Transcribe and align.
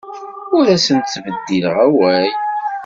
Ur 0.57 0.65
asent-ttbeddileɣ 0.75 1.75
awal. 1.85 2.29